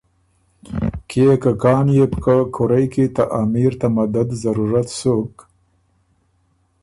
[1.09, 5.33] کيې که کان يې بو که کُورئ کی ته امیر ته مدد ضرورت سُک